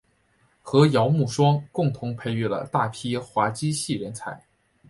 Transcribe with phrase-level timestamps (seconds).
[0.63, 4.43] 和姚慕双共同培育了大批滑稽戏人才。